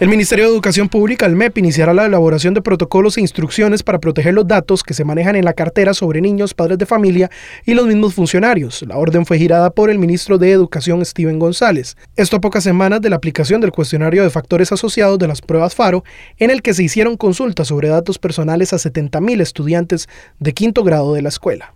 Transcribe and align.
El 0.00 0.08
Ministerio 0.08 0.46
de 0.46 0.52
Educación 0.52 0.88
Pública, 0.88 1.26
el 1.26 1.36
MEP, 1.36 1.58
iniciará 1.58 1.92
la 1.92 2.06
elaboración 2.06 2.54
de 2.54 2.62
protocolos 2.62 3.18
e 3.18 3.20
instrucciones 3.20 3.82
para 3.82 3.98
proteger 3.98 4.32
los 4.32 4.48
datos 4.48 4.82
que 4.82 4.94
se 4.94 5.04
manejan 5.04 5.36
en 5.36 5.44
la 5.44 5.52
cartera 5.52 5.92
sobre 5.92 6.22
niños, 6.22 6.54
padres 6.54 6.78
de 6.78 6.86
familia 6.86 7.30
y 7.66 7.74
los 7.74 7.86
mismos 7.86 8.14
funcionarios. 8.14 8.82
La 8.88 8.96
orden 8.96 9.26
fue 9.26 9.36
girada 9.36 9.68
por 9.68 9.90
el 9.90 9.98
ministro 9.98 10.38
de 10.38 10.52
Educación, 10.52 11.04
Steven 11.04 11.38
González. 11.38 11.98
Esto 12.16 12.38
a 12.38 12.40
pocas 12.40 12.64
semanas 12.64 13.02
de 13.02 13.10
la 13.10 13.16
aplicación 13.16 13.60
del 13.60 13.72
cuestionario 13.72 14.22
de 14.22 14.30
factores 14.30 14.72
asociados 14.72 15.18
de 15.18 15.28
las 15.28 15.42
pruebas 15.42 15.74
FARO, 15.74 16.02
en 16.38 16.48
el 16.48 16.62
que 16.62 16.72
se 16.72 16.82
hicieron 16.82 17.18
consultas 17.18 17.68
sobre 17.68 17.88
datos 17.88 18.18
personales 18.18 18.72
a 18.72 18.76
70.000 18.76 19.42
estudiantes 19.42 20.08
de 20.38 20.54
quinto 20.54 20.82
grado 20.82 21.12
de 21.12 21.20
la 21.20 21.28
escuela. 21.28 21.74